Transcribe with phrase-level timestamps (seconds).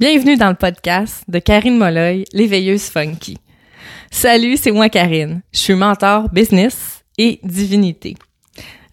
[0.00, 3.36] Bienvenue dans le podcast de Karine Molloy, l'éveilleuse funky.
[4.12, 5.42] Salut, c'est moi Karine.
[5.52, 8.14] Je suis mentor business et divinité.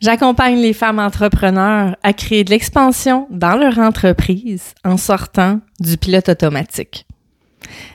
[0.01, 6.27] J'accompagne les femmes entrepreneurs à créer de l'expansion dans leur entreprise en sortant du pilote
[6.27, 7.05] automatique.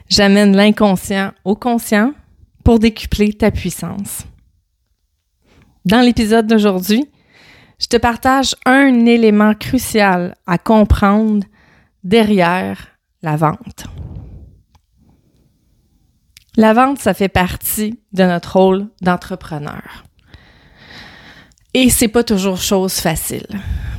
[0.08, 2.14] J'amène l'inconscient au conscient
[2.62, 4.22] pour décupler ta puissance.
[5.84, 7.10] Dans l'épisode d'aujourd'hui,
[7.80, 11.44] je te partage un élément crucial à comprendre
[12.04, 13.86] derrière la vente.
[16.56, 20.04] La vente, ça fait partie de notre rôle d'entrepreneur.
[21.74, 23.46] Et c'est pas toujours chose facile.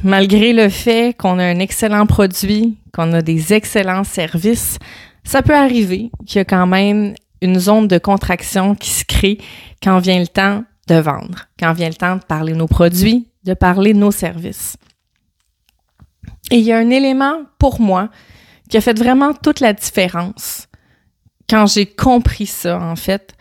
[0.04, 4.78] Malgré le fait qu'on a un excellent produit, qu'on a des excellents services,
[5.24, 9.38] ça peut arriver qu'il y a quand même une zone de contraction qui se crée
[9.82, 13.54] quand vient le temps de vendre, quand vient le temps de parler nos produits, de
[13.54, 14.76] parler nos services.
[16.52, 18.10] Et il y a un élément pour moi
[18.72, 20.68] qui a fait vraiment toute la différence
[21.50, 23.36] quand j'ai compris ça, en fait,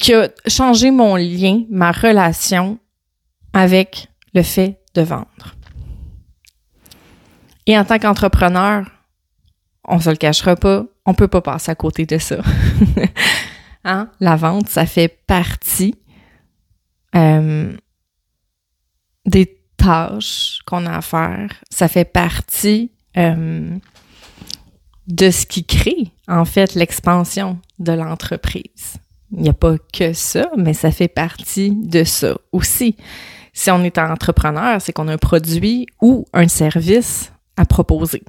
[0.00, 2.78] qui a changé mon lien, ma relation
[3.52, 5.56] avec le fait de vendre.
[7.66, 8.86] Et en tant qu'entrepreneur,
[9.84, 12.38] on se le cachera pas, on peut pas passer à côté de ça.
[13.84, 14.08] hein?
[14.20, 15.96] La vente, ça fait partie
[17.16, 17.76] euh,
[19.26, 21.52] des tâches qu'on a à faire.
[21.70, 23.76] Ça fait partie euh,
[25.08, 28.98] de ce qui crée, en fait, l'expansion de l'entreprise.
[29.32, 32.96] Il n'y a pas que ça, mais ça fait partie de ça aussi.
[33.52, 38.22] Si on est entrepreneur, c'est qu'on a un produit ou un service à proposer.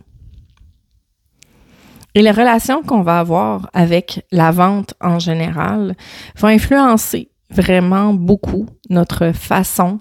[2.15, 5.95] Et les relations qu'on va avoir avec la vente en général
[6.37, 9.99] vont influencer vraiment beaucoup notre façon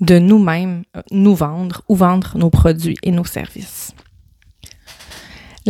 [0.00, 3.94] de nous-mêmes nous vendre ou vendre nos produits et nos services.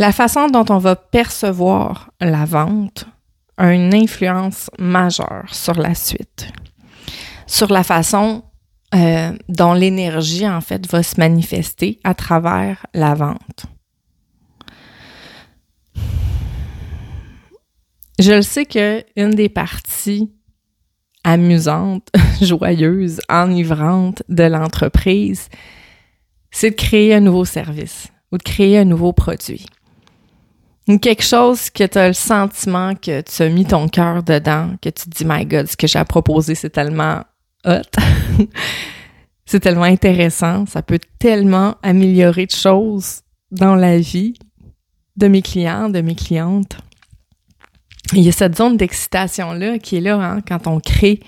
[0.01, 3.05] La façon dont on va percevoir la vente
[3.57, 6.51] a une influence majeure sur la suite,
[7.45, 8.43] sur la façon
[8.95, 13.67] euh, dont l'énergie, en fait, va se manifester à travers la vente.
[18.17, 20.33] Je le sais que une des parties
[21.23, 22.09] amusantes,
[22.41, 25.47] joyeuses, enivrantes de l'entreprise,
[26.49, 29.67] c'est de créer un nouveau service ou de créer un nouveau produit
[30.87, 34.89] quelque chose que tu as le sentiment que tu as mis ton cœur dedans, que
[34.89, 37.23] tu te dis, my God, ce que j'ai à proposer, c'est tellement
[37.65, 37.81] hot.
[39.45, 40.65] c'est tellement intéressant.
[40.65, 43.21] Ça peut tellement améliorer de choses
[43.51, 44.33] dans la vie
[45.17, 46.77] de mes clients, de mes clientes.
[48.13, 51.21] Il y a cette zone d'excitation-là qui est là hein, quand on crée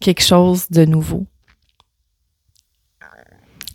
[0.00, 1.26] quelque chose de nouveau.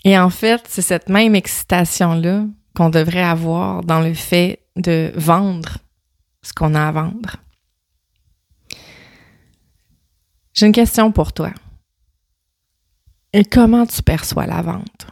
[0.06, 5.78] Et en fait, c'est cette même excitation-là qu'on devrait avoir dans le fait de vendre
[6.42, 7.38] ce qu'on a à vendre.
[10.54, 11.52] J'ai une question pour toi.
[13.34, 15.08] Et comment tu perçois la vente?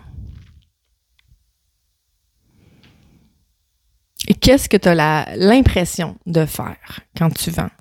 [4.27, 7.71] Et qu'est-ce que tu as l'impression de faire quand tu vends?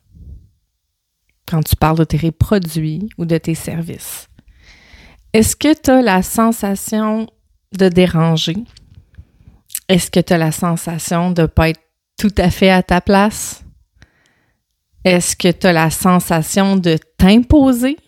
[1.47, 4.29] Quand tu parles de tes produits ou de tes services?
[5.33, 7.29] Est-ce que tu as la sensation
[7.73, 8.57] de déranger?
[9.91, 11.83] Est-ce que tu as la sensation de ne pas être
[12.17, 13.65] tout à fait à ta place?
[15.03, 17.99] Est-ce que tu as la sensation de t'imposer?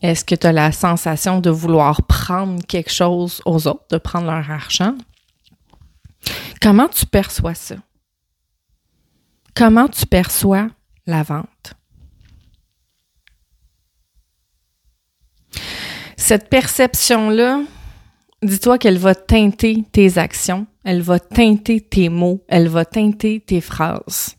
[0.00, 4.26] Est-ce que tu as la sensation de vouloir prendre quelque chose aux autres, de prendre
[4.26, 4.94] leur argent?
[6.62, 7.74] Comment tu perçois ça?
[9.56, 10.68] Comment tu perçois
[11.04, 11.74] la vente?
[16.16, 17.62] Cette perception-là,
[18.42, 23.60] dis-toi qu'elle va teinter tes actions, elle va teinter tes mots, elle va teinter tes
[23.60, 24.36] phrases.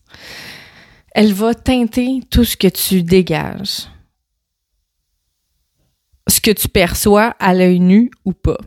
[1.11, 3.87] Elle va teinter tout ce que tu dégages.
[6.27, 8.59] Ce que tu perçois à l'œil nu ou pas.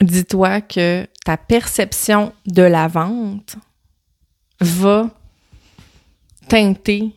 [0.00, 3.56] Dis-toi que ta perception de la vente
[4.60, 5.10] va
[6.48, 7.14] teinter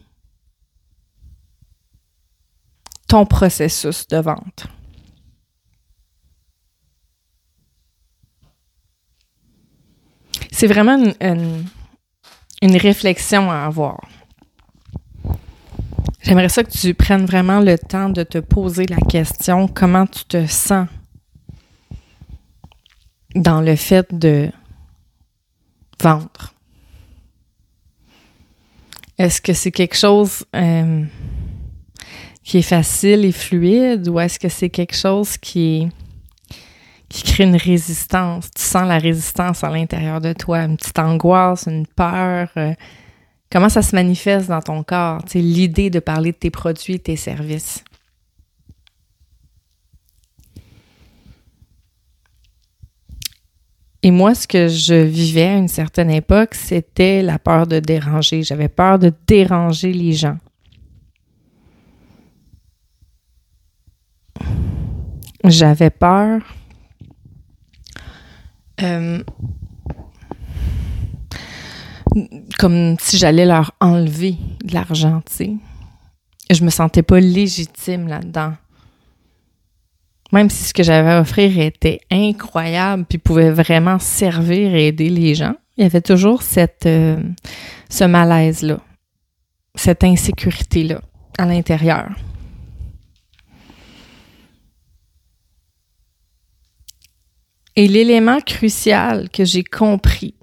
[3.24, 4.68] processus de vente?
[10.52, 14.02] C'est vraiment une, réflexion à avoir.
[16.24, 20.26] J'aimerais ça que tu prennes vraiment le temps de te poser la question comment tu
[20.26, 20.88] te sens
[23.36, 24.50] dans le fait de
[26.02, 26.54] vendre?
[29.18, 31.04] Est-ce que c'est quelque chose euh,
[32.46, 35.90] qui est facile et fluide ou est-ce que c'est quelque chose qui
[37.10, 38.52] crée une résistance?
[38.56, 42.50] Tu sens la résistance à l'intérieur de toi, une petite angoisse, une peur.
[42.56, 42.74] Euh,
[43.52, 45.22] comment ça se manifeste dans ton corps?
[45.34, 47.84] L'idée de parler de tes produits, tes services.
[54.04, 58.44] Et moi, ce que je vivais à une certaine époque, c'était la peur de déranger.
[58.44, 60.38] J'avais peur de déranger les gens.
[65.50, 66.42] J'avais peur.
[68.82, 69.24] Euh,
[72.58, 75.54] comme si j'allais leur enlever de l'argent, tu sais.
[76.50, 78.54] Je me sentais pas légitime là-dedans.
[80.32, 85.10] Même si ce que j'avais à offrir était incroyable puis pouvait vraiment servir et aider
[85.10, 86.42] les gens, il y avait toujours
[86.86, 87.24] euh,
[87.90, 88.80] ce malaise-là,
[89.76, 91.02] cette insécurité-là
[91.38, 92.10] à l'intérieur.
[97.78, 100.36] Et l'élément crucial que j'ai compris,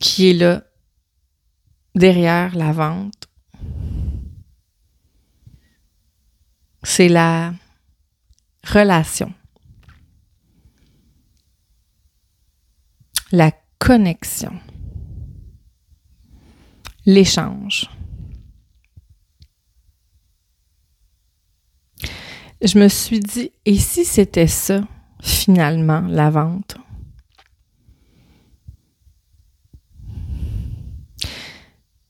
[0.00, 0.64] qui est là,
[1.94, 3.28] derrière la vente,
[6.82, 7.52] c'est la
[8.64, 9.34] relation,
[13.32, 14.58] la connexion,
[17.04, 17.90] l'échange.
[22.66, 24.82] Je me suis dit, et si c'était ça,
[25.22, 26.76] finalement, la vente?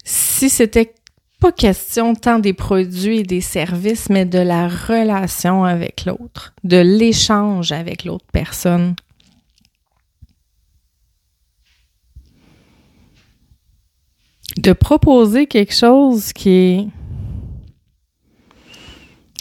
[0.04, 0.94] Si c'était
[1.40, 6.78] pas question tant des produits et des services, mais de la relation avec l'autre, de
[6.78, 8.94] l'échange avec l'autre personne.
[14.56, 16.88] De proposer quelque chose qui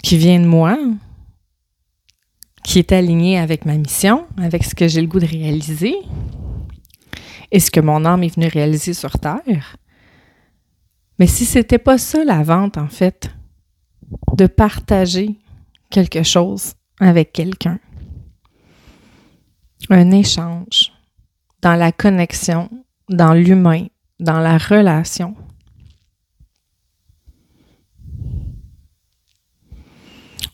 [0.02, 0.78] qui vient de moi,
[2.66, 5.94] qui est aligné avec ma mission, avec ce que j'ai le goût de réaliser
[7.52, 9.76] et ce que mon âme est venue réaliser sur Terre.
[11.20, 13.30] Mais si c'était pas ça la vente, en fait,
[14.36, 15.38] de partager
[15.90, 17.78] quelque chose avec quelqu'un,
[19.88, 20.92] un échange
[21.62, 22.68] dans la connexion,
[23.08, 23.86] dans l'humain,
[24.18, 25.36] dans la relation,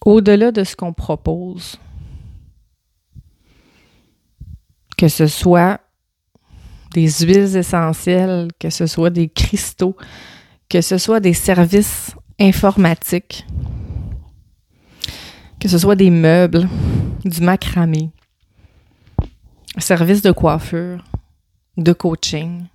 [0.04, 1.78] au-delà de ce qu'on propose,
[4.96, 5.80] que ce soit
[6.92, 9.96] des huiles essentielles, que ce soit des cristaux,
[10.68, 13.46] que ce soit des services informatiques,
[15.58, 16.68] que ce soit des meubles,
[17.24, 18.10] du macramé,
[19.78, 21.04] services de coiffure,
[21.76, 22.66] de coaching.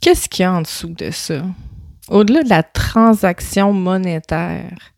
[0.00, 1.44] Qu'est-ce qu'il y a en dessous de ça?
[2.08, 4.92] Au-delà de la transaction monétaire,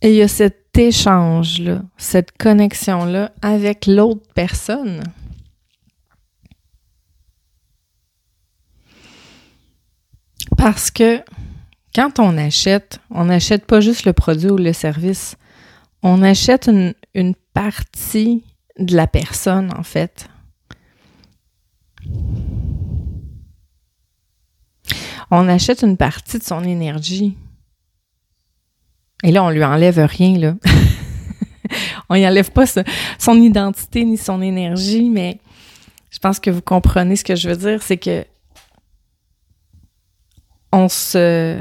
[0.00, 5.02] il y a cet échange-là, cette connexion-là avec l'autre personne?
[10.56, 11.22] Parce que
[11.94, 15.36] quand on achète, on n'achète pas juste le produit ou le service,
[16.02, 18.44] on achète une, une partie
[18.78, 20.28] de la personne, en fait.
[25.30, 27.36] On achète une partie de son énergie.
[29.28, 30.54] Et là, on lui enlève rien, là.
[32.08, 32.64] on y enlève pas
[33.18, 35.38] son identité ni son énergie, mais
[36.10, 38.24] je pense que vous comprenez ce que je veux dire, c'est que
[40.72, 41.60] on se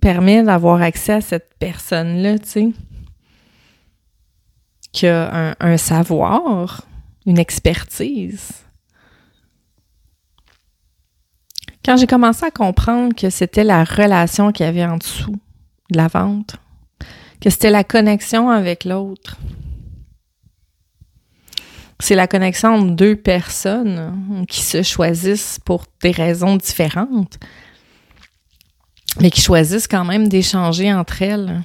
[0.00, 2.68] permet d'avoir accès à cette personne-là, tu sais,
[4.92, 6.82] qui a un, un savoir,
[7.26, 8.52] une expertise.
[11.84, 15.34] Quand j'ai commencé à comprendre que c'était la relation qu'il y avait en dessous
[15.90, 16.58] de la vente,
[17.40, 19.36] que c'était la connexion avec l'autre.
[22.00, 27.38] C'est la connexion entre deux personnes qui se choisissent pour des raisons différentes,
[29.20, 31.62] mais qui choisissent quand même d'échanger entre elles.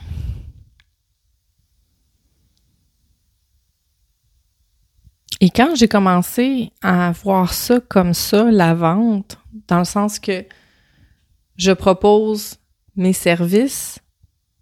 [5.39, 9.37] Et quand j'ai commencé à voir ça comme ça, la vente,
[9.67, 10.45] dans le sens que
[11.57, 12.55] je propose
[12.95, 13.99] mes services,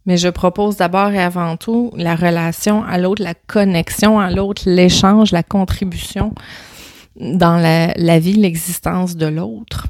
[0.06, 4.64] mais je propose d'abord et avant tout la relation à l'autre, la connexion à l'autre,
[4.66, 6.34] l'échange, la contribution
[7.20, 9.88] dans la, vie, l'existence de l'autre.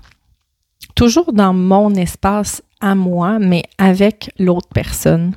[0.95, 5.33] Toujours dans mon espace à moi, mais avec l'autre personne.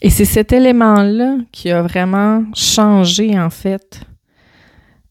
[0.00, 4.00] Et c'est cet élément-là qui a vraiment changé, en fait,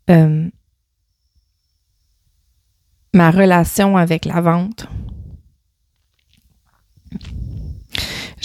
[0.10, 0.48] euh,
[3.13, 4.88] ma relation avec la vente.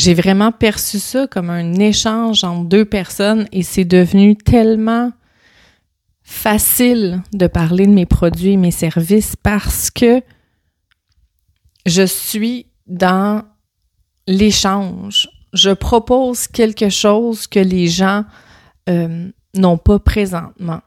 [0.03, 5.13] J'ai vraiment perçu ça comme un échange entre deux personnes et c'est devenu tellement
[6.25, 10.21] facile de parler de mes produits et mes services parce que
[11.87, 13.45] je suis dans
[14.27, 15.29] l'échange.
[15.53, 18.25] Je propose quelque chose que les gens
[18.89, 20.81] euh, n'ont pas présentement.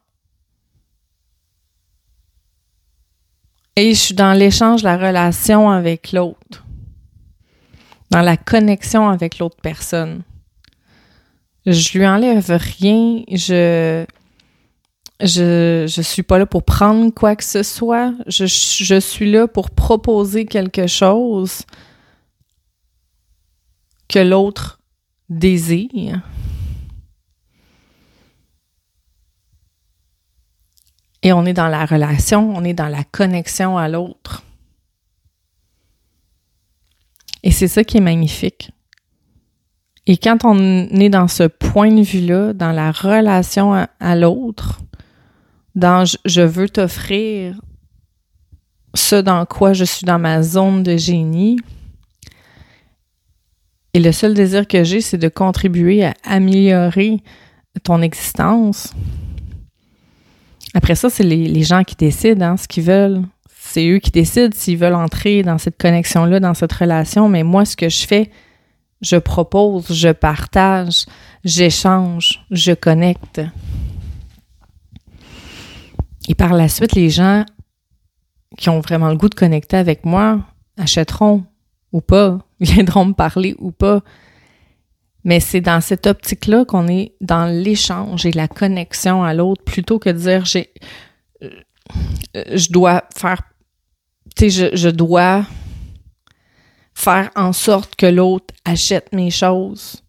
[3.77, 6.64] Et je suis dans l'échange, la relation avec l'autre,
[8.11, 10.23] dans la connexion avec l'autre personne.
[11.65, 14.05] Je lui enlève rien, je
[15.21, 19.47] je je suis pas là pour prendre quoi que ce soit, je, je suis là
[19.47, 21.63] pour proposer quelque chose
[24.07, 24.79] que l'autre
[25.29, 26.21] désire.
[31.23, 34.43] Et on est dans la relation, on est dans la connexion à l'autre.
[37.45, 38.71] Et c'est ça qui est magnifique.
[40.07, 40.57] Et quand on
[40.89, 44.81] est dans ce point de vue-là, dans la relation à, l'autre,
[45.75, 47.61] dans je veux t'offrir
[48.95, 51.57] ce dans quoi je suis dans ma zone de génie,
[53.93, 57.21] et le seul désir que j'ai, c'est de contribuer à améliorer
[57.83, 58.93] ton existence.
[60.73, 63.21] Après ça, c'est les, gens qui décident hein, ce qu'ils veulent.
[63.75, 67.27] C'est eux qui décident s'ils veulent entrer dans cette connexion-là, dans cette relation.
[67.27, 68.31] Mais moi, ce que je fais,
[69.01, 71.05] je propose, je partage,
[71.43, 73.41] j'échange, je connecte.
[76.29, 77.43] Et par la suite, les gens
[78.57, 80.39] qui ont vraiment le goût de connecter avec moi
[80.77, 81.43] achèteront
[81.91, 84.03] ou pas, viendront me parler ou pas.
[85.25, 89.99] Mais c'est dans cette optique-là qu'on est dans l'échange et la connexion à l'autre plutôt
[89.99, 90.71] que de dire j'ai
[91.43, 91.49] euh,
[92.53, 93.41] je dois faire
[94.35, 95.45] tu sais je, je dois
[96.93, 100.01] faire en sorte que l'autre achète mes choses.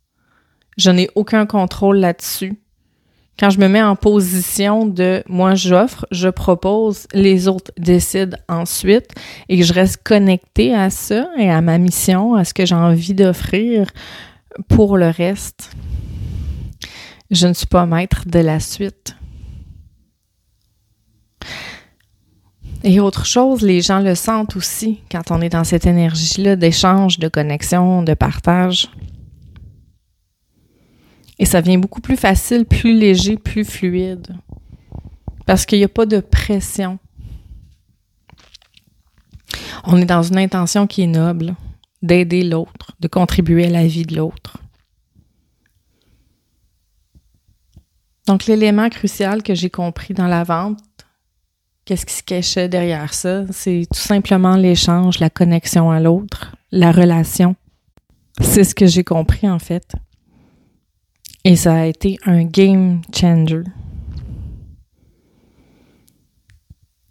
[0.78, 2.58] Je n'ai aucun contrôle là-dessus.
[3.38, 9.10] Quand je me mets en position de moi j'offre, je propose, les autres décident ensuite
[9.50, 12.74] et que je reste connectée à ça et à ma mission, à ce que j'ai
[12.74, 13.88] envie d'offrir
[14.68, 15.70] pour le reste,
[17.30, 19.16] je ne suis pas maître de la suite.
[22.88, 27.18] Et autre chose, les gens le sentent aussi quand on est dans cette énergie-là d'échange,
[27.18, 28.88] de connexion, de partage.
[31.40, 34.36] Et ça vient beaucoup plus facile, plus léger, plus fluide.
[35.46, 37.00] Parce qu'il n'y a pas de pression.
[39.82, 41.56] On est dans une intention qui est noble,
[42.02, 44.58] d'aider l'autre, de contribuer à la vie de l'autre.
[48.28, 50.78] Donc l'élément crucial que j'ai compris dans la vente,
[51.86, 56.92] qu'est-ce qui se cachait derrière ça, c'est tout simplement l'échange, la connexion à l'autre, la
[56.92, 57.56] relation.
[58.40, 59.94] C'est ce que j'ai compris en fait.
[61.44, 63.62] Et ça a été un game changer.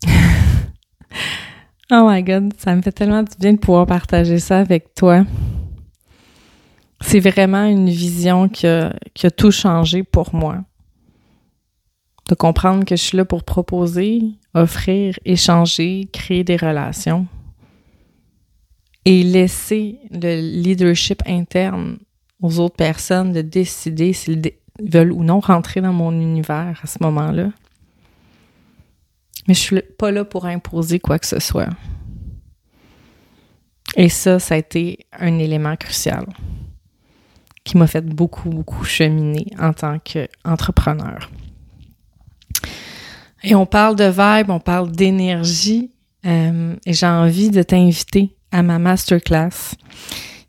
[1.92, 5.24] oh my god, ça me fait tellement du bien de pouvoir partager ça avec toi.
[7.00, 8.92] C'est vraiment une vision qui a,
[9.38, 10.58] tout changé pour moi.
[12.28, 14.22] De comprendre que je suis là pour proposer,
[14.54, 17.28] offrir, échanger, créer des relations
[19.06, 22.00] et laisser le leadership interne
[22.42, 24.42] aux autres personnes de décider s'ils
[24.82, 27.52] veulent ou non rentrer dans mon univers à ce moment-là.
[29.48, 31.70] Mais je suis pas là pour imposer quoi que ce soit.
[33.96, 36.26] Et ça, ça a été un élément crucial
[37.64, 41.30] qui m'a fait beaucoup, beaucoup cheminer en tant qu'entrepreneur.
[43.46, 45.92] Et on parle de vibe, on parle d'énergie,
[46.26, 49.76] euh, et j'ai envie de t'inviter à ma masterclass.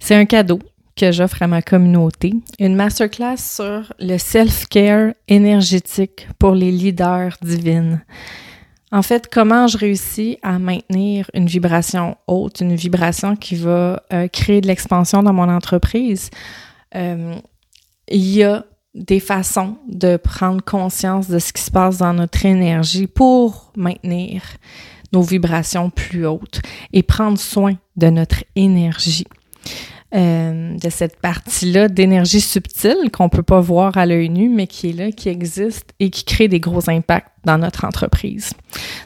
[0.00, 0.60] C'est un cadeau
[0.96, 8.02] que j'offre à ma communauté, une masterclass sur le self-care énergétique pour les leaders divines.
[8.92, 14.26] En fait, comment je réussis à maintenir une vibration haute, une vibration qui va euh,
[14.28, 16.30] créer de l'expansion dans mon entreprise?
[16.94, 17.34] Euh,
[18.08, 18.64] il y a
[18.96, 24.42] des façons de prendre conscience de ce qui se passe dans notre énergie pour maintenir
[25.12, 26.60] nos vibrations plus hautes
[26.92, 29.26] et prendre soin de notre énergie.
[30.14, 34.90] Euh, de cette partie-là d'énergie subtile qu'on peut pas voir à l'œil nu, mais qui
[34.90, 38.52] est là, qui existe et qui crée des gros impacts dans notre entreprise.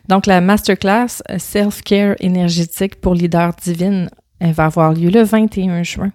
[0.09, 5.82] Donc, la masterclass euh, Self-Care énergétique pour leader divine, elle va avoir lieu le 21
[5.85, 6.12] juin.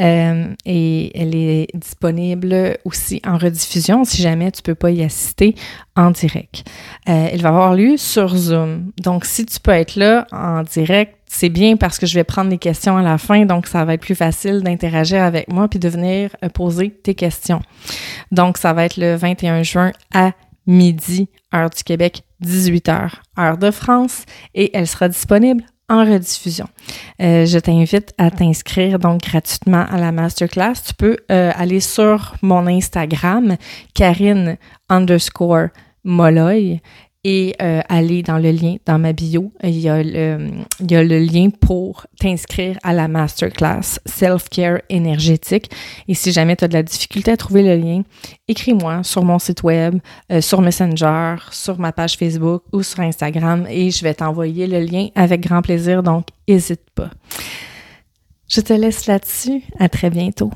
[0.00, 5.54] Euh, et elle est disponible aussi en rediffusion si jamais tu peux pas y assister
[5.96, 6.64] en direct.
[7.08, 8.92] Euh, elle va avoir lieu sur Zoom.
[9.02, 12.50] Donc, si tu peux être là en direct, c'est bien parce que je vais prendre
[12.50, 15.78] les questions à la fin, donc ça va être plus facile d'interagir avec moi puis
[15.78, 17.62] de venir euh, poser tes questions.
[18.32, 20.32] Donc, ça va être le 21 juin à
[20.66, 25.64] midi, heure du Québec, 18h, heure de France, et elle sera disponible
[25.98, 26.66] rediffusion.
[27.20, 30.74] Euh, je t'invite à t'inscrire donc gratuitement à la masterclass.
[30.86, 33.56] Tu peux euh, aller sur mon Instagram,
[33.94, 34.56] Karine
[34.88, 35.68] underscore
[36.04, 36.80] Molloy,
[37.24, 39.52] et euh, aller dans le lien dans ma bio.
[39.62, 45.70] Il y a le, lien pour t'inscrire à la masterclass Self-Care énergétique.
[46.08, 48.02] Et si jamais tu as de la difficulté à trouver le lien,
[48.48, 49.98] écris-moi sur mon site web,
[50.32, 54.80] euh, sur Messenger, sur ma page Facebook ou sur Instagram et je vais t'envoyer le
[54.80, 56.02] lien avec grand plaisir.
[56.02, 57.10] Donc, n'hésite pas.
[58.48, 59.62] Je te laisse là-dessus.
[59.78, 60.50] À très bientôt.